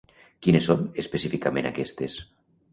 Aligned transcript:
Quines 0.45 0.69
són 0.69 0.81
específicament 1.05 1.71
aquestes? 1.73 2.19